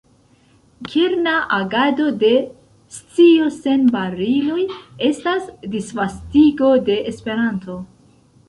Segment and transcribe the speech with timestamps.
[0.93, 2.31] Kerna agado de
[2.95, 4.65] “Scio Sen Bariloj”
[5.11, 7.79] estas disvastigo de Esperanto.